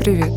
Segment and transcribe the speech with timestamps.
[0.00, 0.32] Привет!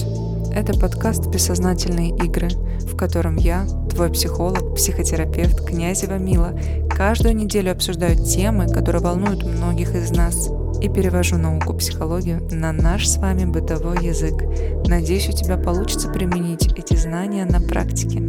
[0.53, 2.50] Это подкаст «Бессознательные игры»,
[2.81, 6.53] в котором я, твой психолог, психотерапевт Князева Мила,
[6.89, 10.49] каждую неделю обсуждаю темы, которые волнуют многих из нас,
[10.81, 14.44] и перевожу науку психологию на наш с вами бытовой язык.
[14.86, 18.21] Надеюсь, у тебя получится применить эти знания на практике.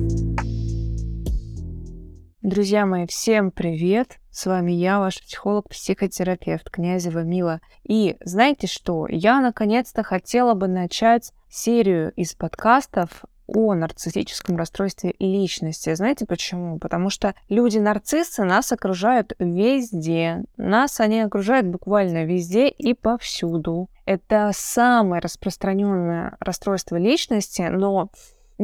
[2.55, 4.21] Друзья мои, всем привет!
[4.31, 7.61] С вами я, ваш психолог-психотерапевт Князева Мила.
[7.83, 9.09] И знаете что?
[9.09, 15.93] Я наконец-то хотела бы начать серию из подкастов о нарциссическом расстройстве личности.
[15.97, 16.79] Знаете почему?
[16.79, 20.45] Потому что люди-нарциссы нас окружают везде.
[20.57, 23.89] Нас они окружают буквально везде и повсюду.
[24.05, 28.11] Это самое распространенное расстройство личности, но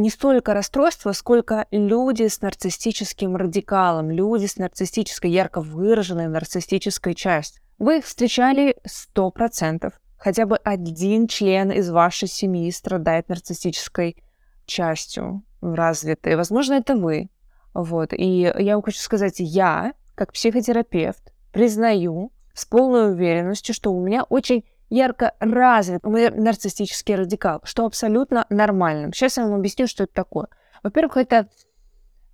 [0.00, 7.62] не столько расстройство, сколько люди с нарциссическим радикалом, люди с нарциссической, ярко выраженной нарциссической частью.
[7.78, 8.76] Вы встречали
[9.16, 9.92] 100%.
[10.16, 14.22] Хотя бы один член из вашей семьи страдает нарциссической
[14.66, 16.36] частью развитой.
[16.36, 17.30] Возможно, это вы.
[17.72, 18.12] Вот.
[18.12, 24.24] И я вам хочу сказать, я, как психотерапевт, признаю с полной уверенностью, что у меня
[24.24, 29.12] очень ярко развит нарциссический радикал, что абсолютно нормально.
[29.14, 30.48] Сейчас я вам объясню, что это такое.
[30.82, 31.48] Во-первых, это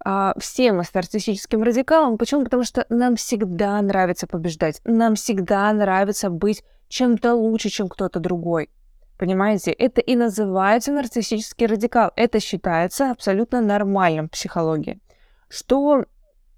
[0.05, 2.19] а, все мы с нарциссическим радикалом.
[2.19, 2.45] Почему?
[2.45, 4.81] Потому что нам всегда нравится побеждать.
[4.84, 8.71] Нам всегда нравится быть чем-то лучше, чем кто-то другой.
[9.19, 9.73] Понимаете?
[9.73, 12.12] Это и называется нарциссический радикал.
[12.17, 15.01] Это считается абсолютно нормальным в психологии.
[15.49, 16.05] Что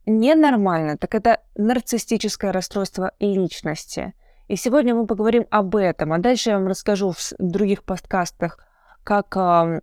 [0.06, 4.14] ненормально, так это нарциссическое расстройство личности–
[4.48, 6.12] и сегодня мы поговорим об этом.
[6.12, 8.58] А дальше я вам расскажу в других подкастах,
[9.04, 9.80] как э,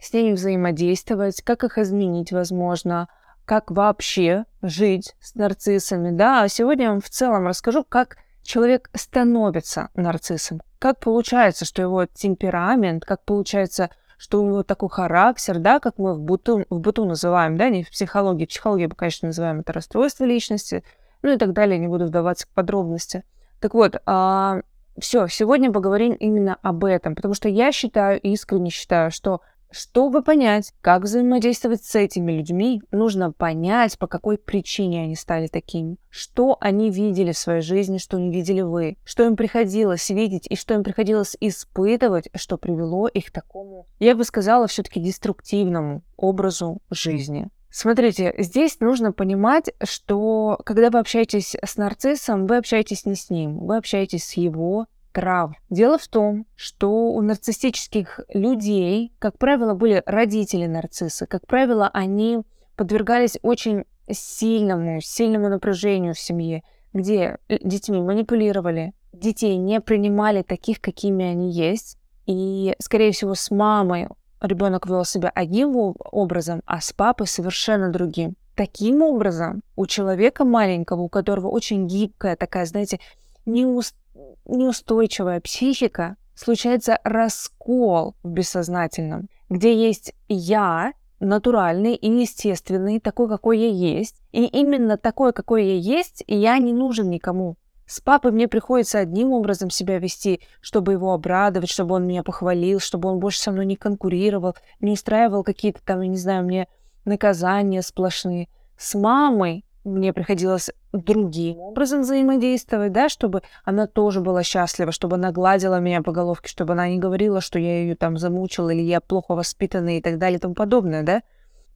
[0.00, 3.08] с ними взаимодействовать, как их изменить, возможно,
[3.44, 6.10] как вообще жить с нарциссами.
[6.10, 10.62] Да, а сегодня я вам в целом расскажу, как человек становится нарциссом.
[10.78, 16.14] Как получается, что его темперамент, как получается, что у него такой характер, да, как мы
[16.14, 18.46] в быту, в быту называем, да, не в психологии.
[18.46, 20.82] В психологии мы, конечно, называем это расстройство личности,
[21.20, 23.24] ну и так далее, не буду вдаваться в подробности.
[23.62, 24.62] Так вот, а,
[24.98, 29.40] все, сегодня поговорим именно об этом, потому что я считаю, искренне считаю, что
[29.70, 35.96] чтобы понять, как взаимодействовать с этими людьми, нужно понять, по какой причине они стали такими,
[36.10, 40.56] что они видели в своей жизни, что не видели вы, что им приходилось видеть и
[40.56, 46.82] что им приходилось испытывать, что привело их к такому, я бы сказала, все-таки деструктивному образу
[46.90, 47.48] жизни.
[47.74, 53.60] Смотрите, здесь нужно понимать, что когда вы общаетесь с нарциссом, вы общаетесь не с ним,
[53.60, 55.54] вы общаетесь с его трав.
[55.70, 61.26] Дело в том, что у нарциссических людей, как правило, были родители нарциссы.
[61.26, 62.42] Как правило, они
[62.76, 71.24] подвергались очень сильному, сильному напряжению в семье, где детьми манипулировали, детей не принимали таких, какими
[71.24, 71.96] они есть,
[72.26, 74.08] и, скорее всего, с мамой
[74.42, 78.36] ребенок вел себя одним образом, а с папой совершенно другим.
[78.54, 83.00] Таким образом, у человека маленького, у которого очень гибкая такая, знаете,
[83.46, 83.96] неуст...
[84.44, 93.68] неустойчивая психика, случается раскол в бессознательном, где есть я, натуральный и естественный, такой, какой я
[93.68, 94.16] есть.
[94.32, 97.56] И именно такой, какой я есть, я не нужен никому.
[97.92, 102.80] С папой мне приходится одним образом себя вести, чтобы его обрадовать, чтобы он меня похвалил,
[102.80, 106.68] чтобы он больше со мной не конкурировал, не устраивал какие-то там, я не знаю, мне
[107.04, 108.48] наказания сплошные.
[108.78, 115.30] С мамой мне приходилось другим образом взаимодействовать, да, чтобы она тоже была счастлива, чтобы она
[115.30, 119.02] гладила меня по головке, чтобы она не говорила, что я ее там замучила или я
[119.02, 121.22] плохо воспитанная и так далее и тому подобное, да.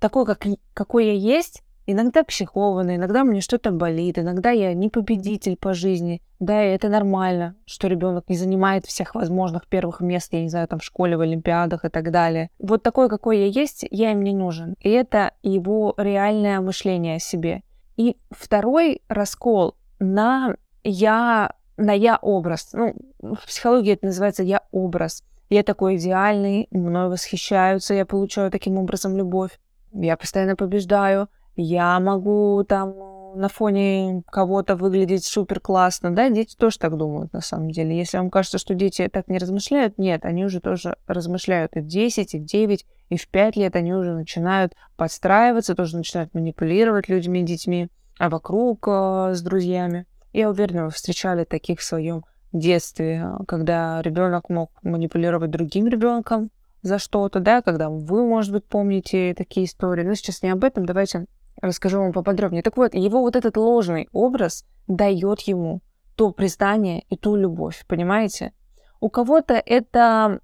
[0.01, 5.57] Такой, как, какой я есть, Иногда психованно, иногда мне что-то болит, иногда я не победитель
[5.57, 6.21] по жизни.
[6.41, 10.67] Да, и это нормально, что ребенок не занимает всех возможных первых мест, я не знаю,
[10.67, 12.51] там в школе, в олимпиадах и так далее.
[12.59, 14.75] Вот такой, какой я есть, я им не нужен.
[14.81, 17.63] И это его реальное мышление о себе.
[17.97, 22.71] И второй раскол на я, на я образ.
[22.73, 25.23] Ну, в психологии это называется я образ.
[25.49, 29.59] Я такой идеальный, мной восхищаются, я получаю таким образом любовь.
[29.93, 32.95] Я постоянно побеждаю, я могу там
[33.37, 37.97] на фоне кого-то выглядеть супер классно, да, дети тоже так думают на самом деле.
[37.97, 41.87] Если вам кажется, что дети так не размышляют, нет, они уже тоже размышляют и в
[41.87, 47.09] 10, и в 9, и в 5 лет они уже начинают подстраиваться, тоже начинают манипулировать
[47.09, 47.89] людьми, детьми,
[48.19, 50.07] а вокруг э, с друзьями.
[50.33, 56.51] Я уверена, вы встречали таких в своем детстве, когда ребенок мог манипулировать другим ребенком
[56.83, 60.05] за что-то, да, когда вы, может быть, помните такие истории.
[60.05, 61.27] Но сейчас не об этом, давайте
[61.61, 62.63] расскажу вам поподробнее.
[62.63, 65.81] Так вот, его вот этот ложный образ дает ему
[66.15, 68.53] то признание и ту любовь, понимаете?
[69.01, 70.41] У кого-то это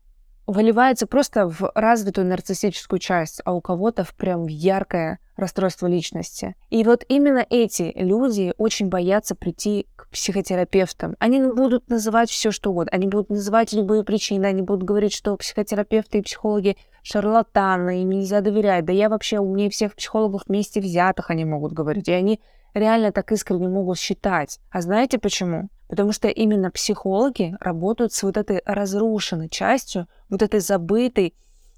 [0.47, 6.55] выливается просто в развитую нарциссическую часть, а у кого-то в прям яркое расстройство личности.
[6.71, 11.17] И вот именно эти люди очень боятся прийти к психотерапевтам.
[11.19, 12.93] Они будут называть все, что угодно.
[12.93, 14.47] Они будут называть любые причины.
[14.47, 18.85] Они будут говорить, что психотерапевты и психологи шарлатаны, им нельзя доверять.
[18.85, 22.09] Да я вообще умнее всех психологов вместе взятых, они могут говорить.
[22.09, 22.41] И они
[22.75, 24.59] реально так искренне могут считать.
[24.71, 25.69] А знаете почему?
[25.89, 31.35] Потому что именно психологи работают с вот этой разрушенной частью, вот этой забытой,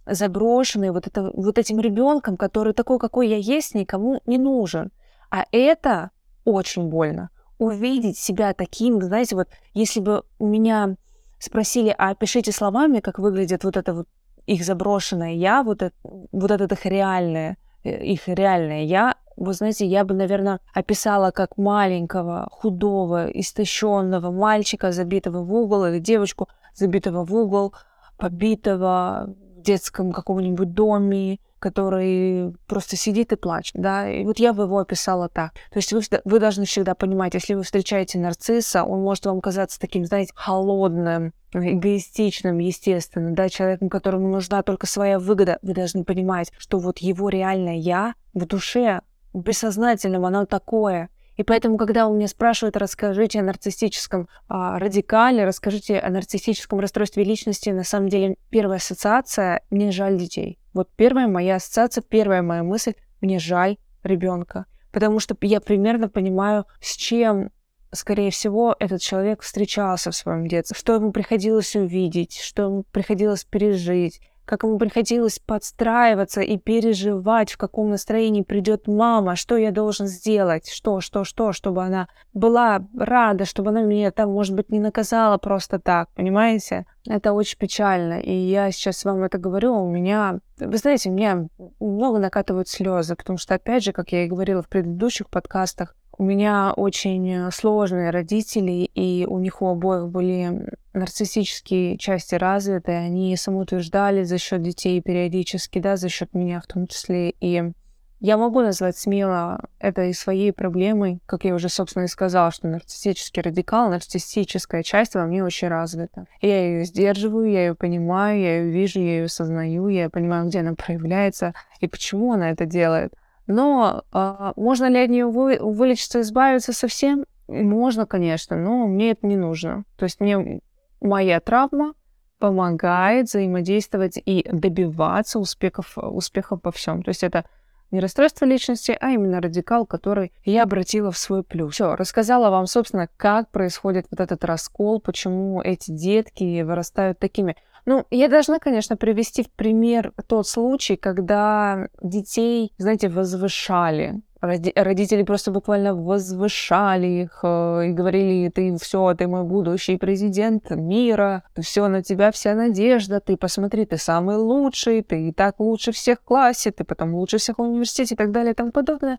[0.06, 4.92] заброшенной, вот, это, вот этим ребенком, который такой, какой я есть, никому не нужен.
[5.30, 6.10] А это
[6.44, 7.30] очень больно.
[7.58, 10.96] Увидеть себя таким, знаете, вот если бы у меня
[11.38, 14.08] спросили, а опишите словами, как выглядит вот это вот
[14.46, 19.86] их заброшенное я, вот это, вот это их реальное, э, их реальное я, вы знаете,
[19.86, 27.24] я бы, наверное, описала как маленького, худого, истощенного мальчика, забитого в угол, или девочку, забитого
[27.24, 27.74] в угол,
[28.16, 34.64] побитого в детском каком-нибудь доме, который просто сидит и плачет, да, и вот я бы
[34.64, 35.52] его описала так.
[35.70, 39.80] То есть вы, вы должны всегда понимать, если вы встречаете нарцисса, он может вам казаться
[39.80, 46.52] таким, знаете, холодным, эгоистичным, естественно, да, человеком, которому нужна только своя выгода, вы должны понимать,
[46.58, 49.00] что вот его реальное «я» в душе
[49.40, 51.10] бессознательном, оно такое.
[51.36, 57.24] И поэтому, когда у меня спрашивают, расскажите о нарциссическом а, радикале, расскажите о нарциссическом расстройстве
[57.24, 60.58] личности, на самом деле первая ассоциация– мне жаль детей.
[60.72, 64.66] Вот первая моя ассоциация, первая моя мысль– мне жаль ребенка.
[64.92, 67.50] Потому что я примерно понимаю, с чем,
[67.90, 73.44] скорее всего, этот человек встречался в своем детстве, что ему приходилось увидеть, что ему приходилось
[73.44, 80.06] пережить, как ему приходилось подстраиваться и переживать, в каком настроении придет мама, что я должен
[80.06, 84.80] сделать, что, что, что, чтобы она была рада, чтобы она меня там, может быть, не
[84.80, 86.86] наказала просто так, понимаете?
[87.06, 91.48] Это очень печально, и я сейчас вам это говорю, у меня, вы знаете, меня
[91.80, 96.24] много накатывают слезы, потому что, опять же, как я и говорила в предыдущих подкастах, у
[96.24, 102.92] меня очень э, сложные родители, и у них у обоих были нарциссические части развиты.
[102.92, 107.30] Они самоутверждали за счет детей периодически, да, за счет меня в том числе.
[107.40, 107.72] И
[108.20, 112.68] я могу назвать смело это и своей проблемой, как я уже, собственно, и сказала, что
[112.68, 116.26] нарциссический радикал, нарциссическая часть во мне очень развита.
[116.40, 120.60] Я ее сдерживаю, я ее понимаю, я ее вижу, я ее осознаю, я понимаю, где
[120.60, 123.12] она проявляется и почему она это делает.
[123.46, 127.24] Но а, можно ли от нее вы, вылечиться, избавиться совсем?
[127.46, 129.84] Можно, конечно, но мне это не нужно.
[129.96, 130.60] То есть мне
[131.00, 131.94] моя травма
[132.38, 137.02] помогает взаимодействовать и добиваться успехов, успехов по всем.
[137.02, 137.44] То есть это
[137.90, 141.74] не расстройство личности, а именно радикал, который я обратила в свой плюс.
[141.74, 147.56] Все, рассказала вам, собственно, как происходит вот этот раскол, почему эти детки вырастают такими.
[147.86, 155.50] Ну, я должна, конечно, привести в пример тот случай, когда детей, знаете, возвышали родители просто
[155.50, 162.02] буквально возвышали их э, и говорили, ты все, ты мой будущий президент мира, все на
[162.02, 166.70] тебя вся надежда, ты посмотри, ты самый лучший, ты и так лучше всех в классе,
[166.70, 169.18] ты потом лучше всех в университете и так далее и тому подобное.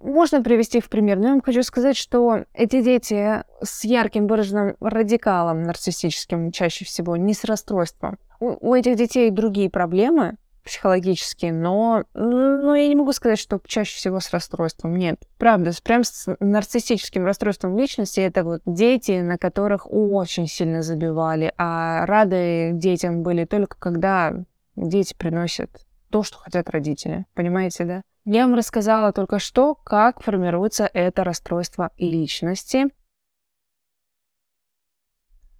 [0.00, 4.76] Можно привести в пример, но я вам хочу сказать, что эти дети с ярким выраженным
[4.80, 8.18] радикалом нарциссическим чаще всего, не с расстройством.
[8.40, 13.96] У, у этих детей другие проблемы, психологические, но, но я не могу сказать, что чаще
[13.96, 14.96] всего с расстройством.
[14.96, 21.54] Нет, правда, прям с нарциссическим расстройством личности это вот дети, на которых очень сильно забивали,
[21.56, 24.34] а рады детям были только когда
[24.76, 25.70] дети приносят
[26.10, 27.24] то, что хотят родители.
[27.34, 28.02] Понимаете, да?
[28.24, 32.86] Я вам рассказала только что, как формируется это расстройство личности.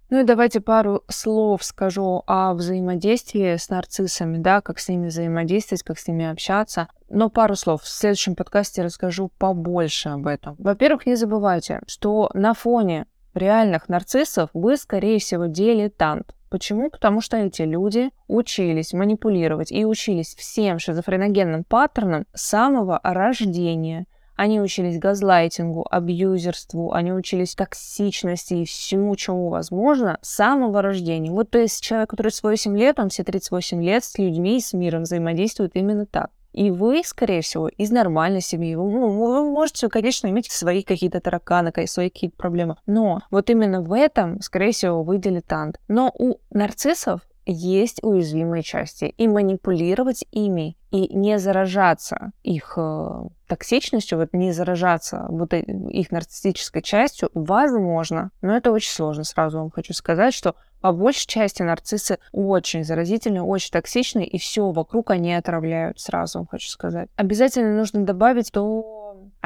[0.09, 5.83] Ну и давайте пару слов скажу о взаимодействии с нарциссами, да, как с ними взаимодействовать,
[5.83, 6.87] как с ними общаться.
[7.09, 7.81] Но пару слов.
[7.81, 10.55] В следующем подкасте расскажу побольше об этом.
[10.59, 16.33] Во-первых, не забывайте, что на фоне реальных нарциссов вы, скорее всего, дилетант.
[16.49, 16.89] Почему?
[16.89, 24.05] Потому что эти люди учились манипулировать и учились всем шизофреногенным паттернам с самого рождения–
[24.37, 31.31] они учились газлайтингу, абьюзерству, они учились токсичности и всему, чему возможно с самого рождения.
[31.31, 34.61] Вот то есть человек, который с 8 лет, он все 38 лет с людьми и
[34.61, 36.29] с миром взаимодействует именно так.
[36.53, 38.73] И вы, скорее всего, из нормальной семьи.
[38.73, 42.77] Вы, ну, вы можете, конечно, иметь свои какие-то тараканы, свои какие-то проблемы.
[42.87, 45.79] Но вот именно в этом, скорее всего, вы дилетант.
[45.87, 54.17] Но у нарциссов есть уязвимые части, и манипулировать ими, и не заражаться их э, токсичностью,
[54.17, 59.71] вот не заражаться вот э, их нарциссической частью возможно, но это очень сложно, сразу вам
[59.71, 65.33] хочу сказать, что по большей части нарциссы очень заразительны, очень токсичны, и все вокруг они
[65.33, 67.09] отравляют, сразу вам хочу сказать.
[67.15, 68.63] Обязательно нужно добавить, что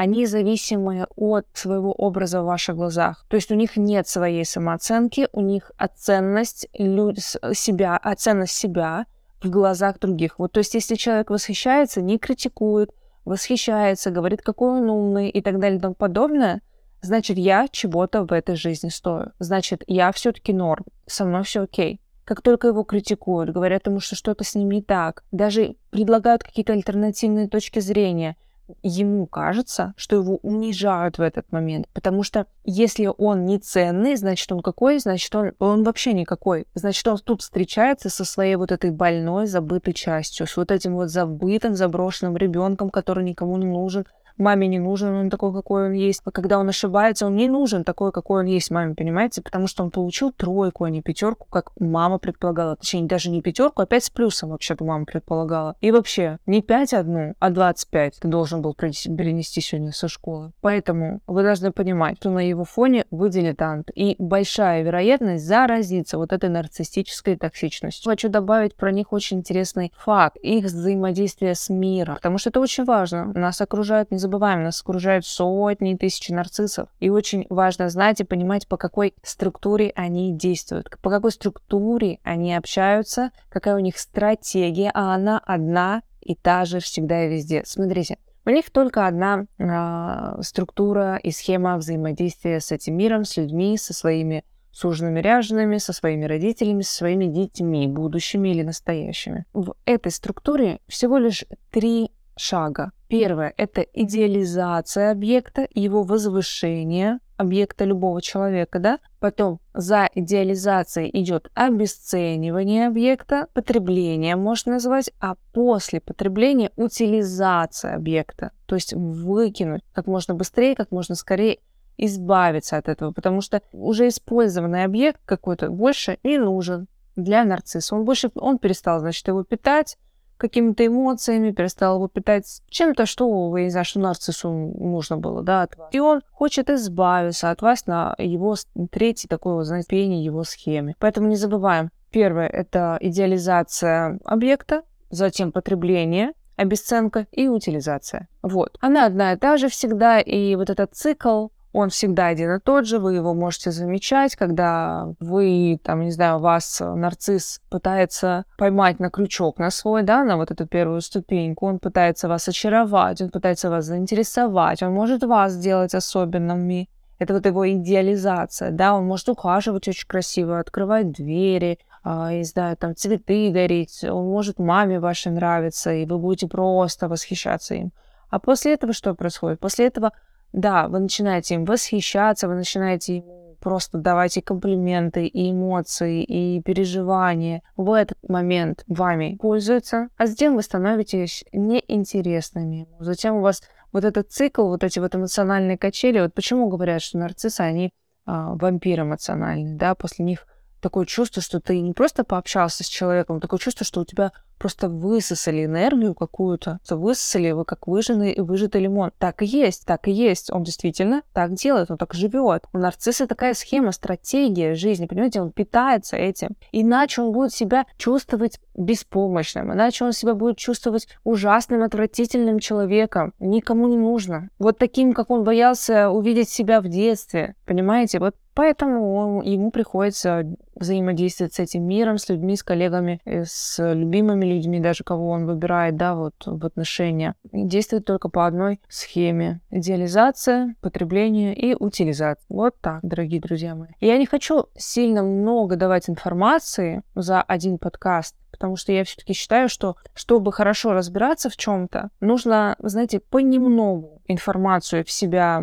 [0.02, 3.24] они зависимы от своего образа в ваших глазах.
[3.28, 9.06] То есть у них нет своей самооценки, у них оценность себя, оценность себя
[9.44, 10.40] в глазах других.
[10.40, 12.90] Вот, то есть если человек восхищается, не критикует,
[13.26, 16.64] восхищается, говорит, какой он умный и так далее и тому подобное,
[17.04, 19.34] значит, я чего-то в этой жизни стою.
[19.38, 22.02] Значит, я все-таки норм, со мной все окей.
[22.26, 26.74] Как только его критикуют, говорят ему, что что-то с ним не так, даже предлагают какие-то
[26.74, 28.36] альтернативные точки зрения–
[28.82, 31.88] ему кажется, что его унижают в этот момент.
[31.94, 35.00] Потому что если он не ценный, значит, он какой?
[35.00, 36.68] Значит, он, он вообще никакой.
[36.74, 41.10] Значит, он тут встречается со своей вот этой больной, забытой частью, с вот этим вот
[41.10, 44.06] забытым, заброшенным ребенком, который никому не нужен,
[44.38, 46.22] маме не нужен он такой, какой он есть.
[46.26, 49.42] А когда он ошибается, он не нужен такой, какой он есть маме, понимаете?
[49.42, 52.76] Потому что он получил тройку, а не пятерку, как мама предполагала.
[52.76, 55.76] Точнее, даже не пятерку, а пять с плюсом вообще-то мама предполагала.
[55.82, 60.52] И вообще, не пять одну, а двадцать пять ты должен был перенести сегодня со школы.
[60.62, 63.90] Поэтому вы должны понимать, что на его фоне вы дилетант.
[63.96, 68.10] И большая вероятность заразиться вот этой нарциссической токсичностью.
[68.10, 70.38] Хочу добавить про них очень интересный факт.
[70.38, 72.16] Их взаимодействие с миром.
[72.16, 73.26] Потому что это очень важно.
[73.34, 76.90] Нас окружают не забываем, нас окружают сотни и тысячи нарциссов.
[77.00, 82.56] И очень важно знать и понимать, по какой структуре они действуют, по какой структуре они
[82.56, 87.64] общаются, какая у них стратегия, а она одна и та же всегда и везде.
[87.66, 93.78] Смотрите, у них только одна э, структура и схема взаимодействия с этим миром, с людьми,
[93.78, 99.46] со своими суженными ряжеными, со своими родителями, со своими детьми, будущими или настоящими.
[99.54, 102.12] В этой структуре всего лишь три
[102.42, 102.92] шага.
[103.08, 109.00] Первое– это идеализация объекта, его возвышение объекта любого человека, да?
[109.20, 118.76] Потом за идеализацией идет обесценивание объекта, потребление можно назвать, а после потребления утилизация объекта, то
[118.76, 121.60] есть выкинуть как можно быстрее, как можно скорее
[121.98, 127.96] избавиться от этого, потому что уже использованный объект какой-то больше не нужен для нарцисса.
[127.96, 129.98] Он больше, он перестал, значит, его питать,
[130.42, 135.62] какими-то эмоциями, перестал его питать чем-то, что, я не знаю, что нарциссу нужно было, да,
[135.64, 135.90] от вас.
[135.94, 138.56] И он хочет избавиться от вас на его
[138.92, 140.96] третий такой, вот, знаете, пение его схеме.
[141.00, 141.92] Поэтому не забываем.
[142.10, 144.82] Первое— это идеализация объекта,
[145.12, 148.28] затем потребление, обесценка и утилизация.
[148.42, 148.78] Вот.
[148.82, 152.86] Она одна и та же всегда, и вот этот цикл он всегда один и тот
[152.86, 159.10] же, вы его можете замечать, когда вы, там, не знаю, вас нарцисс пытается поймать на
[159.10, 163.70] крючок на свой, да, на вот эту первую ступеньку, он пытается вас очаровать, он пытается
[163.70, 169.88] вас заинтересовать, он может вас сделать особенными, это вот его идеализация, да, он может ухаживать
[169.88, 175.94] очень красиво, открывать двери, э, не знаю, там цветы дарить, он может маме вашей нравиться,
[175.94, 177.92] и вы будете просто восхищаться им.
[178.32, 179.60] А после этого что происходит?
[179.60, 180.14] После этого
[180.54, 186.62] да, вы начинаете им восхищаться, вы начинаете ему просто давать и комплименты, и эмоции, и
[186.62, 187.62] переживания.
[187.78, 192.88] В этот момент вами пользуются, а затем вы становитесь неинтересными.
[193.00, 197.20] Затем у вас вот этот цикл, вот эти вот эмоциональные качели, вот почему говорят, что
[197.20, 197.94] нарциссы, они
[198.26, 200.48] а, вампир эмоциональный, да, после них
[200.82, 204.90] такое чувство, что ты не просто пообщался с человеком, такое чувство, что у тебя просто
[204.90, 209.12] высосали энергию какую-то, высосали вы как выжатый, выжатый лимон.
[209.18, 210.52] Так и есть, так и есть.
[210.52, 212.66] Он действительно так делает, он так живет.
[212.72, 216.50] У нарцисса такая схема, стратегия жизни, понимаете, он питается этим.
[216.72, 223.34] Иначе он будет себя чувствовать беспомощным, иначе он себя будет чувствовать ужасным, отвратительным человеком.
[223.40, 224.50] Никому не нужно.
[224.60, 227.56] Вот таким, как он боялся увидеть себя в детстве.
[227.66, 230.44] Понимаете, вот Поэтому он, ему приходится
[230.76, 235.46] взаимодействовать с этим миром, с людьми, с коллегами, э, с любимыми людьми, даже кого он
[235.46, 237.36] выбирает, да, вот в отношения.
[237.52, 239.62] Действует только по одной схеме.
[239.70, 242.46] Идеализация, потребление и утилизация.
[242.50, 243.90] Вот так, дорогие друзья мои.
[244.00, 249.70] Я не хочу сильно много давать информации за один подкаст, потому что я все-таки считаю,
[249.70, 255.62] что чтобы хорошо разбираться в чем-то, нужно, знаете, понемногу информацию в себя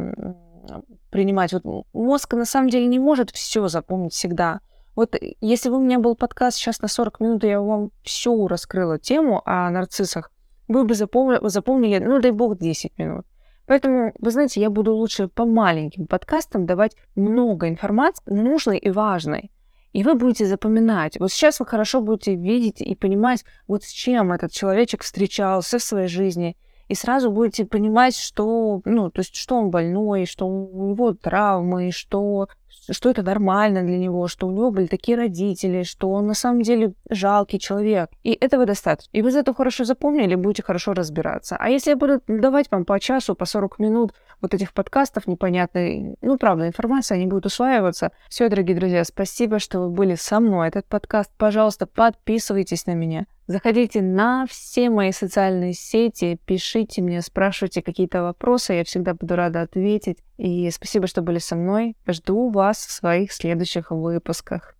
[1.10, 1.52] принимать.
[1.52, 4.60] Вот мозг на самом деле не может все запомнить всегда.
[4.98, 8.48] Вот э, если бы у меня был подкаст сейчас на 40 минут, я вам всю
[8.48, 10.32] раскрыла тему о нарциссах,
[10.66, 13.24] вы бы запомнили, запомнили, ну, дай бог, 10 минут.
[13.66, 19.52] Поэтому, вы знаете, я буду лучше по маленьким подкастам давать много информации, нужной и важной.
[19.92, 21.20] И вы будете запоминать.
[21.20, 25.82] Вот сейчас вы хорошо будете видеть и понимать, вот с чем этот человечек встречался в
[25.84, 26.56] своей жизни.
[26.88, 31.92] И сразу будете понимать, что, ну, то есть, что он больной, что у него травмы,
[31.92, 32.48] что
[32.90, 36.62] что это нормально для него, что у него были такие родители, что он на самом
[36.62, 38.10] деле жалкий человек.
[38.22, 39.10] И этого достаточно.
[39.12, 41.56] И вы за это хорошо запомнили, будете хорошо разбираться.
[41.58, 46.16] А если я буду давать вам по часу, по 40 минут вот этих подкастов непонятной,
[46.20, 48.12] ну, правда, информация, они будут усваиваться.
[48.28, 50.68] Все, дорогие друзья, спасибо, что вы были со мной.
[50.68, 53.26] Этот подкаст, пожалуйста, подписывайтесь на меня.
[53.48, 59.62] Заходите на все мои социальные сети, пишите мне, спрашивайте какие-то вопросы, я всегда буду рада
[59.62, 60.18] ответить.
[60.36, 61.96] И спасибо, что были со мной.
[62.06, 64.77] Жду вас в своих следующих выпусках.